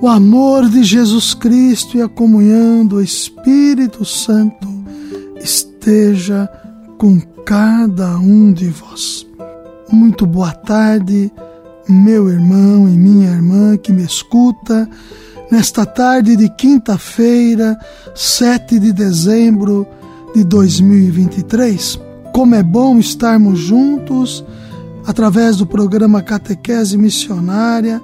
o 0.00 0.08
amor 0.08 0.66
de 0.70 0.82
Jesus 0.82 1.34
Cristo 1.34 1.98
e 1.98 2.02
a 2.02 2.08
comunhão 2.08 2.86
do 2.86 3.02
Espírito 3.02 4.02
Santo 4.02 4.66
esteja 5.36 6.48
com 6.96 7.20
cada 7.44 8.16
um 8.18 8.50
de 8.50 8.68
vós. 8.68 9.26
Muito 9.92 10.26
boa 10.26 10.52
tarde, 10.52 11.30
meu 11.86 12.30
irmão 12.30 12.88
e 12.88 12.96
minha 12.96 13.30
irmã 13.30 13.76
que 13.76 13.92
me 13.92 14.02
escuta, 14.02 14.88
nesta 15.50 15.84
tarde 15.84 16.34
de 16.34 16.48
quinta-feira, 16.48 17.78
7 18.14 18.78
de 18.78 18.92
dezembro 18.92 19.86
de 20.34 20.44
2023. 20.44 22.00
Como 22.32 22.54
é 22.54 22.62
bom 22.62 22.98
estarmos 22.98 23.58
juntos 23.58 24.42
através 25.06 25.56
do 25.56 25.66
programa 25.66 26.22
Catequese 26.22 26.96
Missionária, 26.96 28.02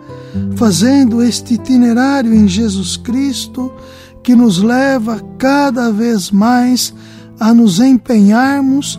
fazendo 0.56 1.23
este 1.23 1.54
itinerário 1.54 2.34
em 2.34 2.48
Jesus 2.48 2.96
Cristo 2.96 3.73
que 4.23 4.34
nos 4.34 4.59
leva 4.59 5.23
cada 5.38 5.90
vez 5.92 6.30
mais 6.30 6.93
a 7.38 7.54
nos 7.54 7.79
empenharmos, 7.79 8.98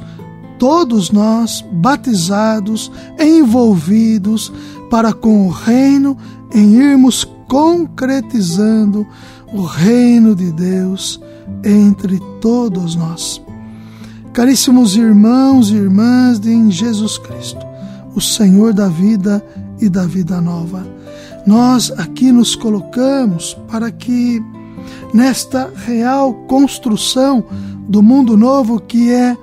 todos 0.57 1.11
nós 1.11 1.63
batizados, 1.71 2.91
envolvidos 3.19 4.51
para 4.89 5.11
com 5.11 5.47
o 5.47 5.49
reino, 5.49 6.17
em 6.53 6.75
irmos 6.75 7.27
concretizando 7.47 9.05
o 9.53 9.63
reino 9.63 10.35
de 10.35 10.51
Deus 10.51 11.21
entre 11.63 12.19
todos 12.39 12.95
nós. 12.95 13.41
Caríssimos 14.33 14.95
irmãos 14.95 15.71
e 15.71 15.75
irmãs 15.75 16.39
de 16.39 16.71
Jesus 16.71 17.17
Cristo, 17.17 17.66
o 18.17 18.21
Senhor 18.21 18.73
da 18.73 18.87
vida 18.87 19.45
e 19.79 19.87
da 19.87 20.07
vida 20.07 20.41
nova. 20.41 20.83
Nós 21.45 21.91
aqui 21.91 22.31
nos 22.31 22.55
colocamos 22.55 23.55
para 23.69 23.91
que 23.91 24.43
nesta 25.13 25.71
real 25.85 26.33
construção 26.47 27.45
do 27.87 28.01
mundo 28.01 28.35
novo 28.35 28.79
que 28.79 29.11
é 29.11 29.37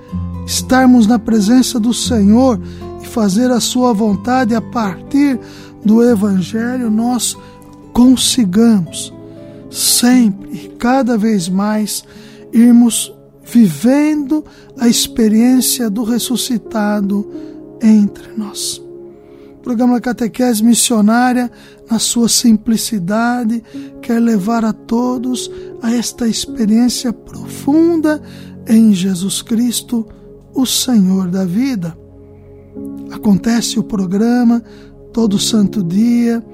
estarmos 0.44 1.06
na 1.06 1.20
presença 1.20 1.78
do 1.78 1.94
Senhor 1.94 2.60
e 3.00 3.06
fazer 3.06 3.48
a 3.52 3.60
sua 3.60 3.92
vontade 3.92 4.56
a 4.56 4.60
partir 4.60 5.38
do 5.84 6.02
evangelho, 6.02 6.90
nós 6.90 7.36
consigamos 7.92 9.14
sempre 9.70 10.50
e 10.52 10.68
cada 10.76 11.16
vez 11.16 11.48
mais 11.48 12.02
irmos 12.52 13.14
vivendo 13.44 14.44
a 14.80 14.88
experiência 14.88 15.88
do 15.88 16.02
ressuscitado 16.02 17.53
entre 17.84 18.32
nós. 18.36 18.82
O 19.58 19.62
programa 19.62 20.00
Catequese 20.00 20.62
Missionária, 20.62 21.50
na 21.90 21.98
sua 21.98 22.28
simplicidade, 22.28 23.62
quer 24.00 24.20
levar 24.20 24.64
a 24.64 24.72
todos 24.72 25.50
a 25.82 25.92
esta 25.92 26.26
experiência 26.26 27.12
profunda 27.12 28.20
em 28.66 28.92
Jesus 28.92 29.42
Cristo, 29.42 30.06
o 30.54 30.64
Senhor 30.66 31.28
da 31.28 31.44
vida. 31.44 31.96
Acontece 33.10 33.78
o 33.78 33.84
programa 33.84 34.62
todo 35.12 35.38
santo 35.38 35.82
dia, 35.82 36.44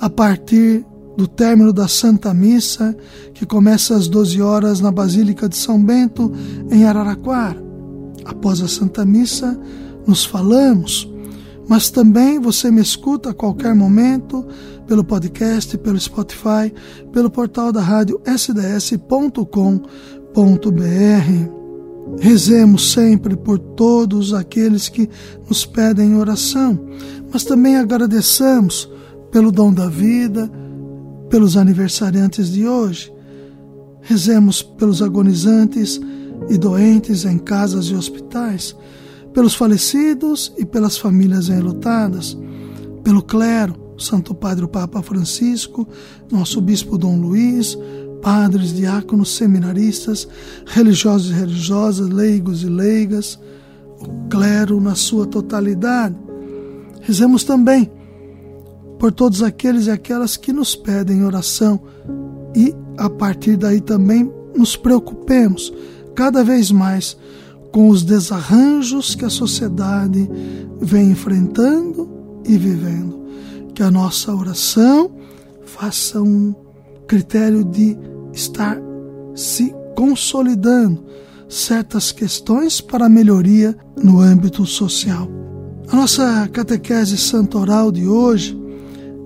a 0.00 0.10
partir 0.10 0.84
do 1.16 1.26
término 1.26 1.72
da 1.72 1.86
Santa 1.86 2.32
Missa, 2.34 2.96
que 3.34 3.46
começa 3.46 3.94
às 3.94 4.08
12 4.08 4.40
horas 4.40 4.80
na 4.80 4.90
Basílica 4.90 5.48
de 5.48 5.56
São 5.56 5.82
Bento, 5.82 6.32
em 6.70 6.84
Araraquara. 6.84 7.62
Após 8.24 8.60
a 8.60 8.68
Santa 8.68 9.04
Missa, 9.04 9.58
nos 10.06 10.24
falamos, 10.24 11.10
mas 11.68 11.90
também 11.90 12.40
você 12.40 12.70
me 12.70 12.80
escuta 12.80 13.30
a 13.30 13.34
qualquer 13.34 13.74
momento 13.74 14.44
pelo 14.86 15.04
podcast, 15.04 15.78
pelo 15.78 15.98
Spotify, 15.98 16.72
pelo 17.12 17.30
portal 17.30 17.72
da 17.72 17.80
rádio 17.80 18.20
sds.com.br. 18.26 19.00
Rezemos 22.20 22.92
sempre 22.92 23.36
por 23.36 23.58
todos 23.58 24.34
aqueles 24.34 24.88
que 24.88 25.08
nos 25.48 25.64
pedem 25.64 26.16
oração, 26.16 26.78
mas 27.32 27.44
também 27.44 27.76
agradeçamos 27.76 28.90
pelo 29.30 29.50
dom 29.50 29.72
da 29.72 29.88
vida, 29.88 30.50
pelos 31.30 31.56
aniversariantes 31.56 32.52
de 32.52 32.66
hoje. 32.66 33.10
Rezemos 34.02 34.62
pelos 34.62 35.00
agonizantes 35.00 36.00
e 36.50 36.58
doentes 36.58 37.24
em 37.24 37.38
casas 37.38 37.86
e 37.86 37.94
hospitais 37.94 38.76
pelos 39.32 39.54
falecidos 39.54 40.52
e 40.56 40.64
pelas 40.64 40.96
famílias 40.96 41.48
enlutadas, 41.48 42.36
pelo 43.02 43.22
clero, 43.22 43.74
Santo 43.98 44.34
Padre 44.34 44.64
o 44.64 44.68
Papa 44.68 45.02
Francisco, 45.02 45.86
nosso 46.30 46.60
Bispo 46.60 46.98
Dom 46.98 47.16
Luiz, 47.16 47.76
padres, 48.22 48.72
diáconos, 48.72 49.34
seminaristas, 49.34 50.28
religiosos 50.66 51.30
e 51.30 51.34
religiosas, 51.34 52.08
leigos 52.08 52.62
e 52.62 52.68
leigas, 52.68 53.38
o 54.00 54.28
clero 54.28 54.80
na 54.80 54.94
sua 54.94 55.26
totalidade. 55.26 56.16
Rezemos 57.00 57.44
também 57.44 57.90
por 58.98 59.10
todos 59.10 59.42
aqueles 59.42 59.86
e 59.86 59.90
aquelas 59.90 60.36
que 60.36 60.52
nos 60.52 60.76
pedem 60.76 61.24
oração 61.24 61.80
e, 62.54 62.74
a 62.96 63.10
partir 63.10 63.56
daí, 63.56 63.80
também 63.80 64.30
nos 64.56 64.76
preocupemos 64.76 65.72
cada 66.14 66.44
vez 66.44 66.70
mais 66.70 67.16
com 67.72 67.88
os 67.88 68.02
desarranjos 68.02 69.14
que 69.14 69.24
a 69.24 69.30
sociedade 69.30 70.28
vem 70.80 71.10
enfrentando 71.10 72.08
e 72.46 72.56
vivendo. 72.58 73.22
Que 73.74 73.82
a 73.82 73.90
nossa 73.90 74.34
oração 74.34 75.10
faça 75.64 76.20
um 76.20 76.54
critério 77.08 77.64
de 77.64 77.96
estar 78.32 78.78
se 79.34 79.74
consolidando 79.96 81.02
certas 81.48 82.12
questões 82.12 82.80
para 82.80 83.08
melhoria 83.08 83.76
no 84.02 84.20
âmbito 84.20 84.64
social. 84.66 85.28
A 85.88 85.96
nossa 85.96 86.48
catequese 86.48 87.18
santoral 87.18 87.90
de 87.90 88.06
hoje, 88.06 88.58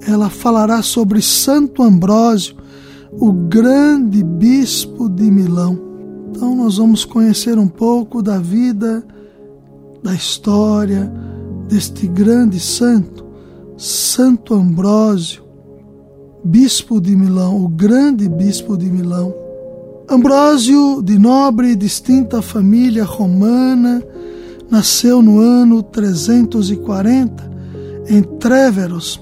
ela 0.06 0.28
falará 0.28 0.82
sobre 0.82 1.20
Santo 1.22 1.82
Ambrósio, 1.82 2.56
o 3.12 3.32
grande 3.32 4.22
bispo 4.22 5.08
de 5.08 5.30
Milão. 5.30 5.85
Então, 6.36 6.54
nós 6.54 6.76
vamos 6.76 7.02
conhecer 7.02 7.58
um 7.58 7.66
pouco 7.66 8.20
da 8.20 8.38
vida, 8.38 9.02
da 10.02 10.12
história 10.12 11.10
deste 11.66 12.06
grande 12.06 12.60
santo, 12.60 13.24
Santo 13.78 14.52
Ambrósio, 14.52 15.42
bispo 16.44 17.00
de 17.00 17.16
Milão, 17.16 17.64
o 17.64 17.68
grande 17.68 18.28
bispo 18.28 18.76
de 18.76 18.84
Milão. 18.84 19.34
Ambrósio, 20.10 21.00
de 21.02 21.18
nobre 21.18 21.70
e 21.70 21.74
distinta 21.74 22.42
família 22.42 23.04
romana, 23.04 24.04
nasceu 24.70 25.22
no 25.22 25.40
ano 25.40 25.82
340 25.82 27.50
em 28.10 28.22
Treveros, 28.22 29.18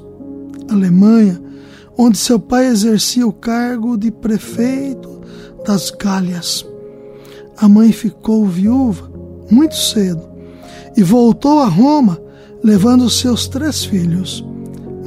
Alemanha, 0.68 1.40
onde 1.96 2.18
seu 2.18 2.40
pai 2.40 2.66
exercia 2.66 3.24
o 3.24 3.32
cargo 3.32 3.96
de 3.96 4.10
prefeito 4.10 5.20
das 5.64 5.92
Gálias 5.92 6.66
a 7.56 7.68
mãe 7.68 7.92
ficou 7.92 8.46
viúva 8.46 9.10
muito 9.50 9.76
cedo 9.76 10.22
e 10.96 11.02
voltou 11.02 11.60
a 11.60 11.66
Roma 11.66 12.18
levando 12.62 13.10
seus 13.10 13.46
três 13.46 13.84
filhos, 13.84 14.44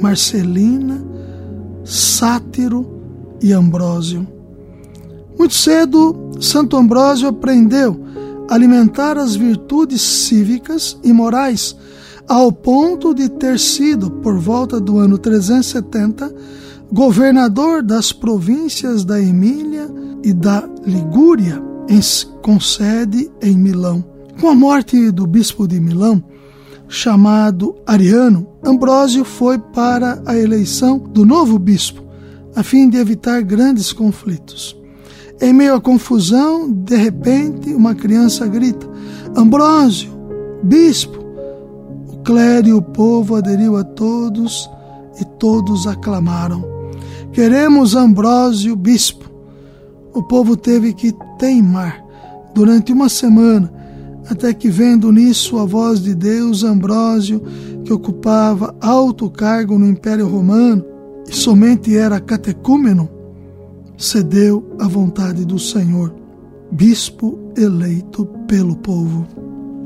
Marcelina, 0.00 1.04
Sátiro 1.84 2.86
e 3.42 3.52
Ambrósio. 3.52 4.26
Muito 5.36 5.54
cedo, 5.54 6.30
Santo 6.40 6.76
Ambrósio 6.76 7.28
aprendeu 7.28 8.00
a 8.48 8.54
alimentar 8.54 9.18
as 9.18 9.34
virtudes 9.34 10.00
cívicas 10.00 10.96
e 11.02 11.12
morais, 11.12 11.76
ao 12.28 12.52
ponto 12.52 13.14
de 13.14 13.28
ter 13.28 13.58
sido, 13.58 14.10
por 14.10 14.38
volta 14.38 14.78
do 14.78 14.98
ano 14.98 15.18
370, 15.18 16.32
governador 16.92 17.82
das 17.82 18.12
províncias 18.12 19.04
da 19.04 19.20
Emília 19.20 19.88
e 20.22 20.32
da 20.32 20.68
Ligúria 20.86 21.67
com 22.42 22.60
sede 22.60 23.30
em 23.42 23.56
Milão. 23.56 24.04
Com 24.40 24.48
a 24.48 24.54
morte 24.54 25.10
do 25.10 25.26
bispo 25.26 25.66
de 25.66 25.80
Milão, 25.80 26.22
chamado 26.86 27.74
Ariano, 27.86 28.46
Ambrósio 28.64 29.24
foi 29.24 29.58
para 29.58 30.22
a 30.26 30.36
eleição 30.36 30.98
do 30.98 31.24
novo 31.24 31.58
bispo, 31.58 32.02
a 32.54 32.62
fim 32.62 32.88
de 32.88 32.98
evitar 32.98 33.42
grandes 33.42 33.92
conflitos. 33.92 34.76
Em 35.40 35.52
meio 35.52 35.74
à 35.74 35.80
confusão, 35.80 36.70
de 36.70 36.96
repente, 36.96 37.74
uma 37.74 37.94
criança 37.94 38.46
grita: 38.46 38.88
Ambrósio, 39.36 40.10
bispo! 40.62 41.18
O 42.08 42.18
clero 42.18 42.68
e 42.68 42.72
o 42.72 42.82
povo 42.82 43.34
aderiu 43.34 43.76
a 43.76 43.84
todos 43.84 44.68
e 45.20 45.24
todos 45.38 45.86
aclamaram: 45.86 46.64
Queremos 47.32 47.94
Ambrósio, 47.94 48.76
bispo! 48.76 49.28
O 50.12 50.22
povo 50.22 50.56
teve 50.56 50.92
que 50.92 51.12
teimar 51.38 52.04
durante 52.54 52.92
uma 52.92 53.08
semana, 53.08 53.72
até 54.28 54.52
que, 54.52 54.68
vendo 54.68 55.10
nisso 55.12 55.58
a 55.58 55.64
voz 55.64 56.02
de 56.02 56.14
Deus, 56.14 56.64
Ambrósio, 56.64 57.42
que 57.84 57.92
ocupava 57.92 58.74
alto 58.80 59.30
cargo 59.30 59.78
no 59.78 59.86
Império 59.86 60.26
Romano 60.26 60.84
e 61.28 61.34
somente 61.34 61.96
era 61.96 62.20
catecúmeno, 62.20 63.08
cedeu 63.96 64.76
à 64.78 64.86
vontade 64.86 65.44
do 65.44 65.58
Senhor, 65.58 66.14
bispo 66.70 67.38
eleito 67.56 68.26
pelo 68.46 68.76
povo. 68.76 69.26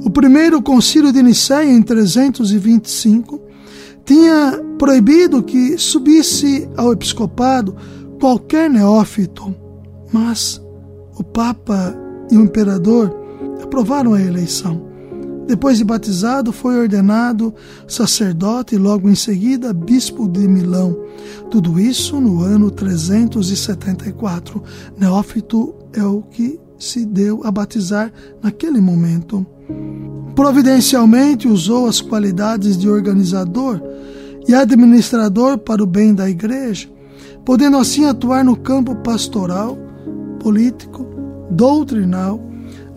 O 0.04 0.10
primeiro 0.10 0.60
concílio 0.60 1.12
de 1.12 1.22
Nicéia, 1.22 1.70
em 1.70 1.82
325, 1.82 3.40
tinha 4.04 4.60
proibido 4.78 5.42
que 5.42 5.78
subisse 5.78 6.68
ao 6.76 6.92
episcopado 6.92 7.76
qualquer 8.20 8.68
neófito, 8.68 9.54
mas 10.12 10.61
o 11.22 11.24
Papa 11.24 11.96
e 12.32 12.36
o 12.36 12.42
imperador 12.42 13.14
aprovaram 13.62 14.12
a 14.12 14.20
eleição. 14.20 14.90
Depois 15.46 15.78
de 15.78 15.84
batizado, 15.84 16.52
foi 16.52 16.76
ordenado 16.76 17.54
sacerdote 17.86 18.74
e 18.74 18.78
logo 18.78 19.08
em 19.08 19.14
seguida 19.14 19.72
bispo 19.72 20.28
de 20.28 20.48
Milão. 20.48 20.98
Tudo 21.48 21.78
isso 21.78 22.20
no 22.20 22.42
ano 22.42 22.72
374. 22.72 24.62
Neófito 24.98 25.72
é 25.92 26.02
o 26.02 26.22
que 26.22 26.58
se 26.76 27.06
deu 27.06 27.42
a 27.44 27.52
batizar 27.52 28.12
naquele 28.42 28.80
momento. 28.80 29.46
Providencialmente 30.34 31.46
usou 31.46 31.86
as 31.86 32.00
qualidades 32.00 32.76
de 32.76 32.88
organizador 32.88 33.80
e 34.48 34.54
administrador 34.54 35.56
para 35.58 35.84
o 35.84 35.86
bem 35.86 36.12
da 36.14 36.28
igreja, 36.28 36.88
podendo 37.44 37.76
assim 37.76 38.06
atuar 38.06 38.44
no 38.44 38.56
campo 38.56 38.96
pastoral, 38.96 39.78
político, 40.40 41.11
doutrinal, 41.52 42.40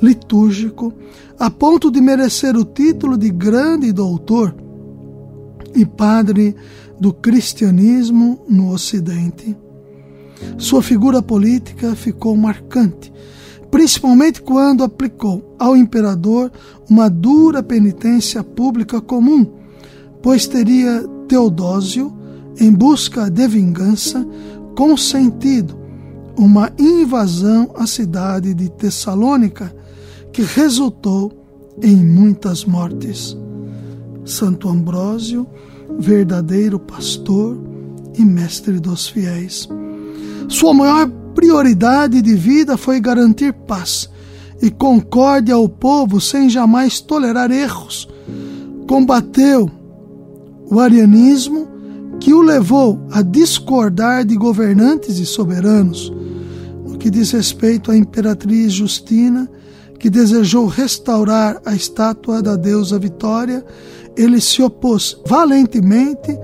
litúrgico, 0.02 0.94
a 1.38 1.50
ponto 1.50 1.92
de 1.92 2.00
merecer 2.00 2.56
o 2.56 2.64
título 2.64 3.18
de 3.18 3.30
grande 3.30 3.92
doutor 3.92 4.56
e 5.76 5.86
padre 5.86 6.56
do 7.00 7.14
cristianismo 7.14 8.40
no 8.48 8.72
Ocidente. 8.72 9.56
Sua 10.58 10.82
figura 10.82 11.22
política 11.22 11.96
ficou 11.96 12.36
marcante, 12.38 13.12
principalmente 13.70 14.42
quando 14.42 14.84
aplicou 14.84 15.56
ao 15.60 15.76
imperador 15.76 16.52
uma 16.90 17.10
dura 17.10 17.62
penitência 17.62 18.44
pública 18.44 19.02
comum, 19.02 19.46
pois 20.22 20.48
teria 20.48 21.04
Teodósio, 21.28 22.14
em 22.58 22.72
busca 22.72 23.30
de 23.30 23.48
vingança, 23.48 24.26
consentido 24.76 25.85
uma 26.38 26.72
invasão 26.78 27.72
à 27.76 27.88
cidade 27.88 28.54
de 28.54 28.70
Tessalônica, 28.70 29.74
que 30.32 30.42
resultou 30.42 31.32
em 31.82 31.96
muitas 31.96 32.66
mortes. 32.66 33.38
Santo 34.26 34.68
Ambrósio, 34.68 35.48
verdadeiro 36.00 36.80
pastor 36.80 37.58
e 38.18 38.24
mestre 38.24 38.80
dos 38.80 39.08
fiéis. 39.08 39.70
Sua 40.50 40.74
maior 40.74 41.08
prioridade 41.34 42.22
de 42.22 42.34
vida 42.34 42.78
foi 42.78 43.00
garantir 43.00 43.54
paz 43.54 44.10
e 44.62 44.72
concórdia 44.72 45.56
ao 45.56 45.68
povo 45.68 46.20
sem 46.22 46.50
jamais 46.50 47.00
tolerar 47.00 47.52
erros. 47.52 48.08
Combateu 48.88 49.70
o 50.70 50.80
arianismo 50.80 51.68
que 52.20 52.34
o 52.34 52.42
levou 52.42 53.06
a 53.12 53.22
discordar 53.22 54.26
de 54.26 54.36
governantes 54.36 55.20
e 55.20 55.26
soberanos. 55.26 56.12
Que 57.06 57.12
diz 57.12 57.30
respeito 57.30 57.92
à 57.92 57.96
imperatriz 57.96 58.74
Justina, 58.74 59.48
que 60.00 60.10
desejou 60.10 60.66
restaurar 60.66 61.62
a 61.64 61.76
estátua 61.76 62.42
da 62.42 62.56
deusa 62.56 62.98
Vitória, 62.98 63.64
ele 64.18 64.42
se 64.42 64.64
opôs 64.64 65.16
valentemente 65.24 66.36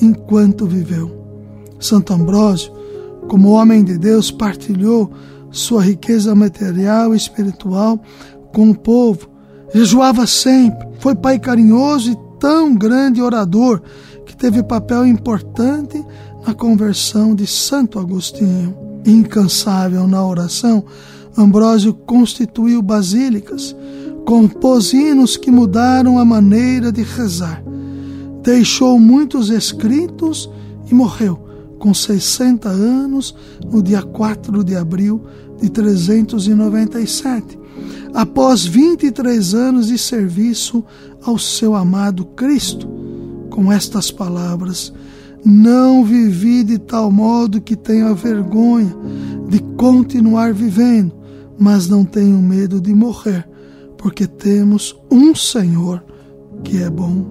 enquanto 0.00 0.64
viveu. 0.64 1.14
Santo 1.78 2.14
Ambrósio, 2.14 2.72
como 3.28 3.50
homem 3.50 3.84
de 3.84 3.98
Deus, 3.98 4.30
partilhou 4.30 5.12
sua 5.50 5.82
riqueza 5.82 6.34
material 6.34 7.12
e 7.12 7.18
espiritual 7.18 8.00
com 8.54 8.70
o 8.70 8.74
povo, 8.74 9.28
jejuava 9.74 10.26
sempre, 10.26 10.88
foi 10.98 11.14
pai 11.14 11.38
carinhoso 11.38 12.12
e 12.12 12.16
tão 12.40 12.74
grande 12.74 13.20
orador 13.20 13.82
que 14.24 14.34
teve 14.34 14.62
papel 14.62 15.06
importante 15.06 16.02
na 16.46 16.54
conversão 16.54 17.34
de 17.34 17.46
Santo 17.46 17.98
Agostinho. 17.98 18.85
Incansável 19.06 20.08
na 20.08 20.26
oração, 20.26 20.84
Ambrósio 21.38 21.94
constituiu 21.94 22.82
basílicas, 22.82 23.76
compôs 24.24 24.92
hinos 24.92 25.36
que 25.36 25.50
mudaram 25.50 26.18
a 26.18 26.24
maneira 26.24 26.90
de 26.90 27.02
rezar. 27.02 27.62
Deixou 28.42 28.98
muitos 28.98 29.50
escritos 29.50 30.50
e 30.90 30.94
morreu 30.94 31.46
com 31.78 31.92
60 31.92 32.68
anos 32.68 33.34
no 33.70 33.82
dia 33.82 34.02
4 34.02 34.64
de 34.64 34.74
abril 34.74 35.22
de 35.60 35.68
397, 35.68 37.58
após 38.14 38.64
23 38.64 39.54
anos 39.54 39.88
de 39.88 39.98
serviço 39.98 40.84
ao 41.22 41.38
seu 41.38 41.74
amado 41.74 42.24
Cristo, 42.24 42.88
com 43.50 43.70
estas 43.70 44.10
palavras: 44.10 44.92
Não 45.44 46.04
vivi 46.04 46.64
de 46.64 46.78
tal 46.78 47.10
modo 47.10 47.60
que 47.60 47.76
tenha 47.76 48.12
vergonha 48.14 48.94
de 49.48 49.60
continuar 49.76 50.52
vivendo, 50.52 51.12
mas 51.58 51.88
não 51.88 52.04
tenho 52.04 52.38
medo 52.38 52.80
de 52.80 52.94
morrer, 52.94 53.48
porque 53.96 54.26
temos 54.26 54.96
um 55.10 55.34
Senhor 55.34 56.04
que 56.64 56.82
é 56.82 56.90
bom. 56.90 57.24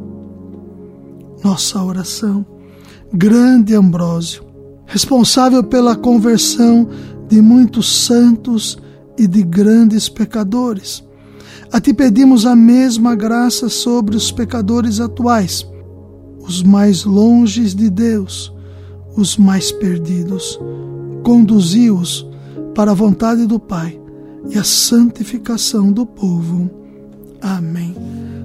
Nossa 1.43 1.83
oração, 1.83 2.45
grande 3.13 3.75
Ambrósio, 3.75 4.43
responsável 4.85 5.63
pela 5.63 5.95
conversão 5.95 6.87
de 7.27 7.41
muitos 7.41 8.05
santos 8.05 8.77
e 9.17 9.27
de 9.27 9.43
grandes 9.43 10.09
pecadores. 10.09 11.03
A 11.71 11.81
ti 11.81 11.93
pedimos 11.93 12.45
a 12.45 12.55
mesma 12.55 13.15
graça 13.15 13.69
sobre 13.69 14.15
os 14.15 14.31
pecadores 14.31 14.99
atuais, 14.99 15.67
os 16.47 16.61
mais 16.61 17.03
longes 17.03 17.73
de 17.73 17.89
Deus, 17.89 18.53
os 19.15 19.37
mais 19.37 19.71
perdidos. 19.71 20.59
Conduzi-os 21.23 22.25
para 22.73 22.91
a 22.91 22.95
vontade 22.95 23.45
do 23.45 23.59
Pai 23.59 23.99
e 24.49 24.57
a 24.57 24.63
santificação 24.63 25.91
do 25.91 26.05
povo. 26.05 26.69
Amém. 27.41 27.95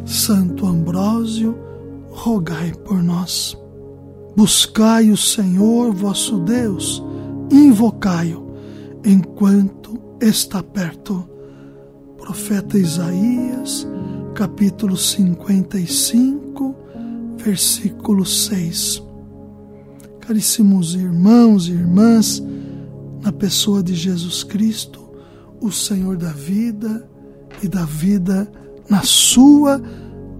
Santo 0.06 0.66
Ambrósio, 0.66 1.56
rogai 2.10 2.72
por 2.84 3.02
nós. 3.02 3.56
Buscai 4.36 5.10
o 5.10 5.16
Senhor 5.16 5.92
vosso 5.92 6.38
Deus, 6.38 7.02
invocai-o 7.50 8.50
enquanto 9.04 9.98
está 10.20 10.62
perto. 10.62 11.28
Profeta 12.16 12.78
Isaías, 12.78 13.86
capítulo 14.34 14.96
55, 14.96 16.49
versículo 17.44 18.24
6. 18.24 19.02
Caríssimos 20.20 20.94
irmãos 20.94 21.66
e 21.68 21.72
irmãs, 21.72 22.42
na 23.22 23.32
pessoa 23.32 23.82
de 23.82 23.94
Jesus 23.94 24.44
Cristo, 24.44 25.00
o 25.60 25.70
Senhor 25.70 26.16
da 26.16 26.32
vida 26.32 27.08
e 27.62 27.68
da 27.68 27.84
vida 27.84 28.50
na 28.88 29.02
sua 29.02 29.80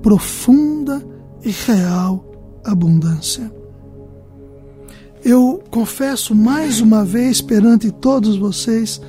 profunda 0.02 1.04
e 1.45 1.50
real 1.50 2.25
abundância. 2.64 3.50
Eu 5.25 5.62
confesso 5.71 6.35
mais 6.35 6.80
uma 6.80 7.04
vez 7.04 7.40
perante 7.42 7.90
todos 7.90 8.37
vocês 8.37 9.00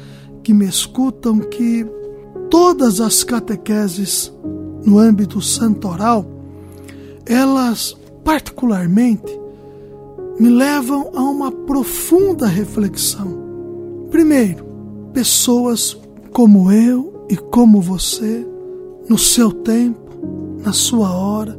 que 0.43 0.53
me 0.53 0.67
escutam 0.67 1.39
que 1.39 1.86
todas 2.50 3.00
as 3.00 3.24
catequeses 3.24 4.31
no 4.86 5.00
âmbito 5.00 5.41
santoral, 5.41 6.25
elas 7.31 7.95
particularmente 8.25 9.39
me 10.38 10.50
levam 10.50 11.11
a 11.15 11.21
uma 11.21 11.50
profunda 11.50 12.45
reflexão. 12.45 13.39
Primeiro, 14.11 14.65
pessoas 15.13 15.97
como 16.33 16.71
eu 16.71 17.25
e 17.29 17.38
como 17.38 17.79
você, 17.79 18.45
no 19.07 19.17
seu 19.17 19.51
tempo, 19.51 20.59
na 20.61 20.73
sua 20.73 21.15
hora, 21.15 21.57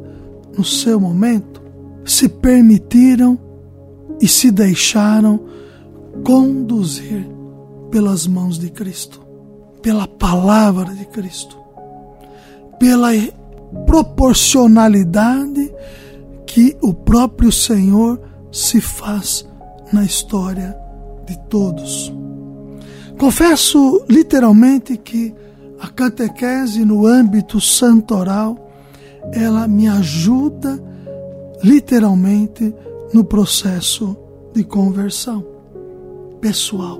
no 0.55 0.63
seu 0.63 0.99
momento, 0.99 1.59
se 2.05 2.29
permitiram 2.29 3.39
e 4.21 4.27
se 4.27 4.51
deixaram 4.51 5.39
conduzir 6.23 7.27
pelas 7.89 8.27
mãos 8.27 8.59
de 8.59 8.69
Cristo, 8.69 9.21
pela 9.81 10.07
palavra 10.07 10.93
de 10.93 11.05
Cristo, 11.05 11.57
pela 12.77 13.09
proporcionalidade 13.85 15.73
que 16.45 16.77
o 16.81 16.93
próprio 16.93 17.51
Senhor 17.51 18.21
se 18.51 18.79
faz 18.79 19.45
na 19.91 20.03
história 20.03 20.75
de 21.25 21.37
todos. 21.49 22.13
Confesso 23.17 24.03
literalmente 24.09 24.97
que 24.97 25.33
a 25.79 25.87
catequese 25.89 26.85
no 26.85 27.05
âmbito 27.05 27.59
santoral, 27.59 28.57
ela 29.31 29.67
me 29.67 29.87
ajuda 29.87 30.81
literalmente 31.63 32.73
no 33.13 33.23
processo 33.23 34.17
de 34.53 34.63
conversão 34.63 35.45
pessoal. 36.39 36.99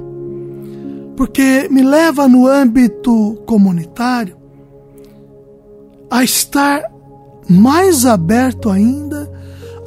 Porque 1.16 1.68
me 1.70 1.84
leva 1.84 2.28
no 2.28 2.48
âmbito 2.48 3.42
comunitário 3.46 4.38
a 6.14 6.24
estar 6.24 6.84
mais 7.50 8.06
aberto 8.06 8.70
ainda 8.70 9.28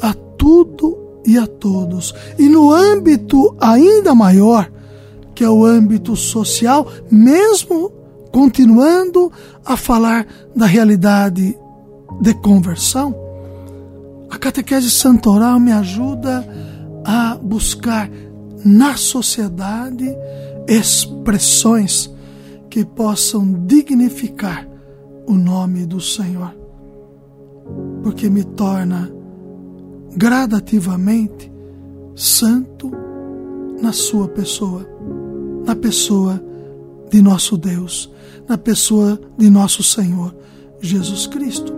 a 0.02 0.12
tudo 0.12 1.21
e 1.25 1.38
a 1.38 1.47
todos. 1.47 2.12
E 2.37 2.49
no 2.49 2.73
âmbito 2.73 3.56
ainda 3.61 4.12
maior, 4.12 4.68
que 5.37 5.45
é 5.45 5.49
o 5.49 5.64
âmbito 5.64 6.16
social, 6.16 6.90
mesmo 7.09 7.92
continuando 8.33 9.30
a 9.64 9.76
falar 9.76 10.26
da 10.54 10.66
realidade 10.66 11.56
de 12.21 12.35
conversão, 12.35 13.14
a 14.28 14.37
catequese 14.37 14.90
santoral 14.90 15.61
me 15.61 15.71
ajuda 15.71 16.45
a 17.04 17.37
buscar 17.40 18.11
na 18.64 18.97
sociedade 18.97 20.12
expressões 20.66 22.12
que 22.68 22.85
possam 22.85 23.64
dignificar 23.64 24.75
o 25.26 25.35
nome 25.35 25.85
do 25.85 26.00
Senhor, 26.00 26.54
porque 28.02 28.30
me 28.30 28.45
torna 28.45 29.11
gradativamente 30.16 31.52
santo 32.14 32.90
na 33.80 33.92
sua 33.92 34.28
pessoa, 34.28 34.87
na 35.66 35.75
pessoa 35.76 36.42
de 37.11 37.21
nosso 37.21 37.56
Deus, 37.56 38.11
na 38.49 38.56
pessoa 38.56 39.21
de 39.37 39.50
nosso 39.50 39.83
Senhor 39.83 40.35
Jesus 40.80 41.26
Cristo. 41.26 41.75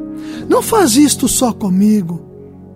Não 0.48 0.62
faz 0.62 0.96
isto 0.96 1.26
só 1.26 1.52
comigo, 1.52 2.20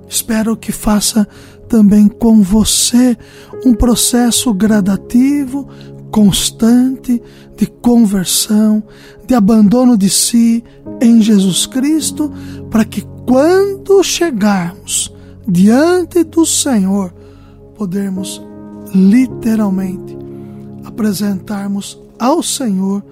espero 0.09 0.57
que 0.57 0.73
faça 0.73 1.27
também 1.69 2.09
com 2.09 2.43
você 2.43 3.17
um 3.65 3.75
processo 3.75 4.53
gradativo, 4.53 5.69
constante 6.13 7.21
de 7.57 7.67
conversão, 7.67 8.85
de 9.27 9.35
abandono 9.35 9.97
de 9.97 10.11
si 10.11 10.63
em 11.01 11.21
Jesus 11.23 11.67
Cristo, 11.67 12.31
para 12.71 12.85
que 12.85 13.03
quando 13.27 14.05
chegarmos 14.05 15.13
diante 15.49 16.23
do 16.23 16.45
Senhor, 16.47 17.13
podermos 17.75 18.41
literalmente 18.95 20.17
apresentarmos 20.85 21.99
ao 22.19 22.43
Senhor 22.43 23.03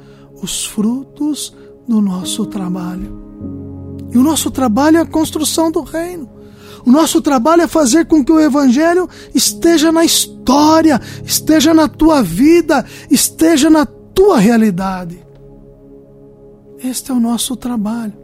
os 0.43 0.65
frutos 0.67 1.57
do 1.89 2.01
nosso 2.01 2.47
trabalho. 2.47 3.19
E 4.13 4.19
o 4.19 4.23
nosso 4.23 4.51
trabalho 4.51 4.99
é 4.99 5.01
a 5.01 5.07
construção 5.07 5.71
do 5.71 5.83
reino. 5.83 6.29
O 6.87 6.91
nosso 6.91 7.21
trabalho 7.21 7.63
é 7.63 7.67
fazer 7.67 8.07
com 8.07 8.25
que 8.25 8.33
o 8.33 8.41
Evangelho 8.41 9.09
esteja 9.35 9.93
na 9.93 10.05
história, 10.05 11.01
esteja 11.25 11.75
na 11.75 11.89
tua 11.89 12.23
vida, 12.23 12.85
esteja 13.11 13.69
na 13.69 13.85
tua 13.87 14.39
realidade. 14.39 15.25
Este 16.83 17.11
é 17.11 17.15
o 17.15 17.21
nosso 17.21 17.57
trabalho. 17.57 18.15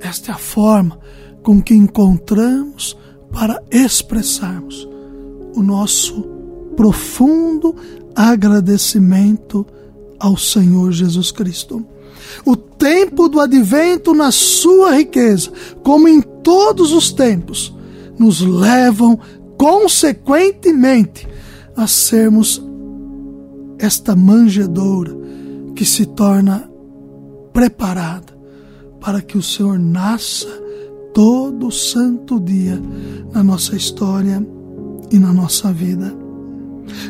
Esta 0.00 0.32
é 0.32 0.34
a 0.34 0.38
forma 0.38 0.98
com 1.42 1.62
que 1.62 1.74
encontramos 1.74 2.96
para 3.32 3.62
expressarmos 3.70 4.88
o 5.54 5.62
nosso 5.62 6.22
profundo 6.76 7.74
agradecimento 8.14 9.66
ao 10.18 10.36
Senhor 10.36 10.92
Jesus 10.92 11.30
Cristo. 11.30 11.84
O 12.44 12.56
tempo 12.56 13.28
do 13.28 13.40
advento, 13.40 14.14
na 14.14 14.32
sua 14.32 14.96
riqueza, 14.96 15.52
como 15.82 16.08
em 16.08 16.22
todos 16.44 16.92
os 16.92 17.10
tempos, 17.10 17.74
nos 18.16 18.40
levam 18.40 19.18
consequentemente 19.56 21.26
a 21.74 21.88
sermos 21.88 22.62
esta 23.78 24.14
manjedoura 24.14 25.16
que 25.74 25.84
se 25.84 26.06
torna 26.06 26.70
preparada 27.52 28.32
para 29.00 29.20
que 29.20 29.36
o 29.36 29.42
Senhor 29.42 29.78
nasça 29.78 30.48
todo 31.12 31.70
santo 31.70 32.38
dia 32.38 32.80
na 33.32 33.42
nossa 33.42 33.74
história 33.74 34.46
e 35.10 35.18
na 35.18 35.32
nossa 35.32 35.72
vida. 35.72 36.14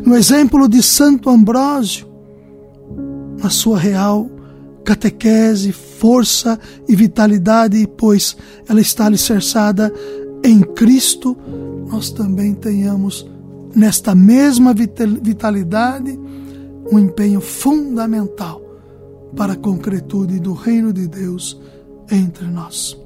No 0.04 0.16
exemplo 0.16 0.68
de 0.68 0.82
Santo 0.82 1.28
Ambrósio, 1.28 2.06
na 3.42 3.50
sua 3.50 3.78
real 3.78 4.28
catequese, 4.84 5.72
força 5.72 6.58
e 6.88 6.94
vitalidade, 6.94 7.88
pois 7.96 8.36
ela 8.68 8.80
está 8.80 9.06
alicerçada 9.06 9.92
em 10.44 10.60
Cristo, 10.60 11.36
nós 11.88 12.10
também 12.10 12.54
tenhamos 12.54 13.26
nesta 13.74 14.14
mesma 14.14 14.74
vitalidade 14.74 16.18
um 16.92 16.98
empenho 16.98 17.40
fundamental 17.40 18.60
para 19.34 19.54
a 19.54 19.56
concretude 19.56 20.38
do 20.38 20.52
reino 20.52 20.92
de 20.92 21.08
Deus 21.08 21.58
entre 22.10 22.46
nós. 22.46 22.96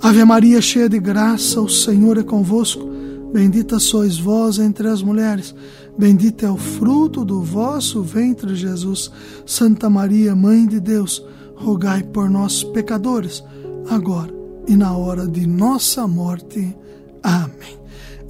Ave 0.00 0.24
Maria, 0.24 0.60
cheia 0.60 0.88
de 0.88 1.00
graça, 1.00 1.60
o 1.60 1.68
Senhor 1.68 2.18
é 2.18 2.22
convosco. 2.22 2.88
Bendita 3.32 3.78
sois 3.78 4.18
vós 4.18 4.58
entre 4.58 4.86
as 4.86 5.02
mulheres. 5.02 5.54
Bendito 5.96 6.44
é 6.44 6.50
o 6.50 6.56
fruto 6.56 7.24
do 7.24 7.40
vosso 7.40 8.02
ventre, 8.02 8.54
Jesus. 8.54 9.10
Santa 9.46 9.88
Maria, 9.88 10.34
Mãe 10.34 10.66
de 10.66 10.80
Deus, 10.80 11.24
rogai 11.54 12.02
por 12.02 12.28
nós, 12.28 12.64
pecadores, 12.64 13.42
agora 13.88 14.34
e 14.66 14.76
na 14.76 14.96
hora 14.96 15.26
de 15.26 15.46
nossa 15.46 16.06
morte. 16.08 16.76
Amém. 17.22 17.78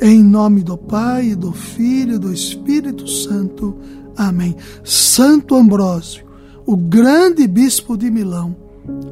Em 0.00 0.22
nome 0.22 0.62
do 0.62 0.76
Pai, 0.76 1.34
do 1.34 1.52
Filho 1.52 2.16
e 2.16 2.18
do 2.18 2.32
Espírito 2.32 3.08
Santo. 3.08 3.76
Amém. 4.16 4.56
Santo 4.82 5.54
Ambrósio, 5.54 6.24
o 6.66 6.76
grande 6.76 7.46
bispo 7.46 7.96
de 7.96 8.10
Milão, 8.10 8.54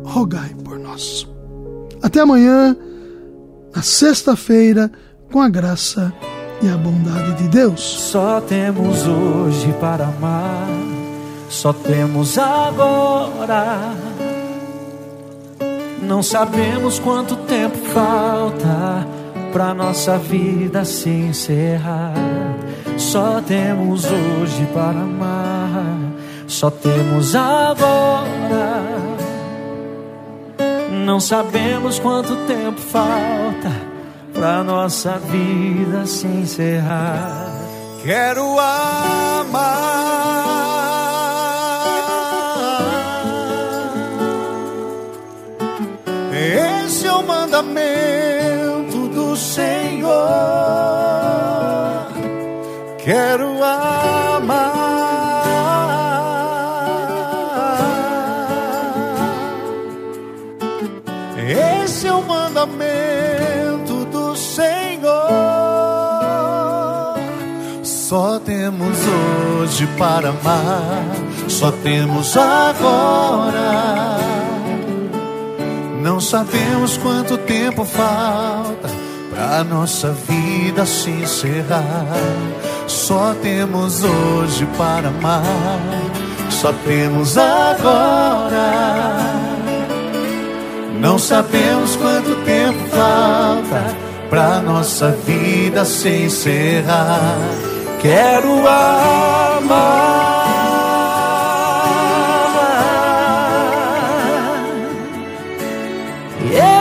rogai 0.04 0.54
por 0.62 0.78
nós. 0.78 1.26
Até 2.02 2.20
amanhã, 2.20 2.76
na 3.74 3.82
sexta-feira, 3.82 4.90
com 5.30 5.40
a 5.40 5.48
graça 5.48 6.12
de 6.20 6.31
e 6.62 6.68
a 6.68 6.76
bondade 6.76 7.34
de 7.34 7.48
Deus. 7.48 7.80
Só 7.80 8.40
temos 8.40 9.06
hoje 9.06 9.72
para 9.80 10.04
amar, 10.04 10.68
só 11.48 11.72
temos 11.72 12.38
agora. 12.38 13.94
Não 16.00 16.22
sabemos 16.22 16.98
quanto 16.98 17.36
tempo 17.36 17.76
falta 17.88 19.06
para 19.52 19.74
nossa 19.74 20.16
vida 20.18 20.84
se 20.84 21.10
encerrar. 21.10 22.14
Só 22.96 23.40
temos 23.40 24.04
hoje 24.04 24.66
para 24.72 25.00
amar, 25.00 25.96
só 26.46 26.70
temos 26.70 27.34
agora. 27.34 28.82
Não 31.04 31.18
sabemos 31.18 31.98
quanto 31.98 32.36
tempo 32.46 32.80
falta 32.80 33.91
pra 34.42 34.64
nossa 34.64 35.18
vida 35.18 36.04
se 36.04 36.26
encerrar. 36.26 37.46
Quero 38.02 38.58
amar. 38.58 39.62
Esse 46.34 47.06
é 47.06 47.12
o 47.12 47.22
mandamento 47.22 49.06
do 49.14 49.36
Senhor. 49.36 50.10
Quero 52.98 53.51
para 69.98 70.30
amar, 70.30 71.04
só 71.48 71.70
temos 71.70 72.36
agora. 72.36 74.18
Não 76.02 76.20
sabemos 76.20 76.96
quanto 76.96 77.38
tempo 77.38 77.84
falta 77.84 78.90
para 79.30 79.64
nossa 79.64 80.10
vida 80.28 80.84
se 80.84 81.10
encerrar. 81.10 82.06
Só 82.86 83.34
temos 83.40 84.02
hoje 84.02 84.66
para 84.76 85.08
amar, 85.08 85.42
só 86.50 86.72
temos 86.84 87.38
agora. 87.38 88.72
Não 91.00 91.18
sabemos 91.18 91.96
quanto 91.96 92.34
tempo 92.44 92.78
falta 92.90 93.96
pra 94.28 94.60
nossa 94.60 95.10
vida 95.26 95.84
se 95.84 96.08
encerrar. 96.08 97.71
Quero 98.02 98.66
amar. 98.66 100.02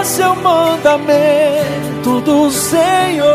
Esse 0.02 0.24
é 0.24 0.28
o 0.28 0.36
mandamento 0.36 2.22
do 2.22 2.50
Senhor. 2.50 3.30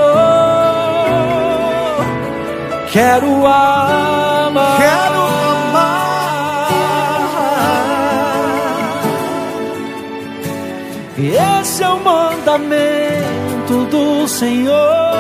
Quero 2.90 3.46
amar. 3.46 4.76
Quero 4.78 5.26
Esse 11.18 11.82
é 11.82 11.88
o 11.88 11.98
mandamento 11.98 13.86
do 13.90 14.28
Senhor. 14.28 15.15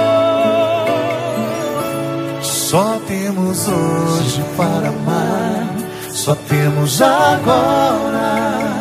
Só 2.68 3.00
temos 3.06 3.68
hoje 3.68 4.44
para 4.56 4.88
amar, 4.88 5.72
só 6.10 6.34
temos 6.34 7.00
agora. 7.00 8.72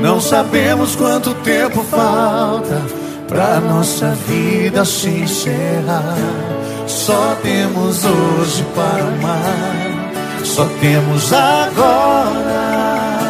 Não 0.00 0.20
sabemos 0.20 0.96
quanto 0.96 1.32
tempo 1.44 1.84
falta 1.84 2.82
pra 3.28 3.60
nossa 3.60 4.16
vida 4.26 4.84
se 4.84 5.10
encerrar. 5.10 6.16
Só 6.88 7.36
temos 7.40 8.04
hoje 8.04 8.66
para 8.74 9.04
amar, 9.04 10.42
só 10.42 10.66
temos 10.80 11.32
agora. 11.32 13.20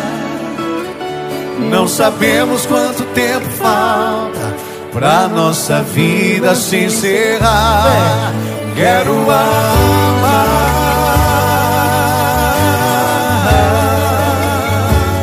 Não 1.71 1.87
sabemos 1.87 2.64
quanto 2.64 3.05
tempo 3.12 3.50
falta 3.50 4.57
pra 4.95 5.29
nossa 5.29 5.83
vida 5.83 6.55
se 6.55 6.85
encerrar. 6.85 8.33
Quero 8.75 9.12
amar. 9.31 9.73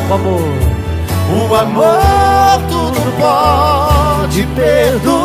O 0.08 0.14
amor, 0.14 0.40
O 1.50 1.54
amor 1.54 2.62
tudo 2.68 3.12
pode 3.18 4.46
perdoar. 4.54 5.19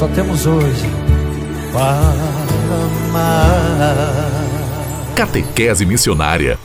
Só 0.00 0.08
temos 0.08 0.46
hoje. 0.46 0.86
para 1.74 1.98
amar. 3.10 3.94
Catequese 5.14 5.84
Missionária 5.84 6.58